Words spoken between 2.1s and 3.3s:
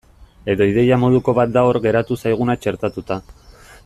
zaiguna txertatuta.